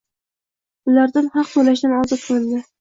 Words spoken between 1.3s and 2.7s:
haq toʻlashdan ozod qilindi